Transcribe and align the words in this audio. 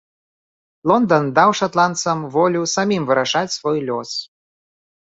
Лондан 0.91 1.25
даў 1.35 1.49
шатландцам 1.61 2.19
волю 2.37 2.61
самім 2.75 3.03
вырашаць 3.13 3.55
свой 3.59 3.77
лёс. 3.93 4.11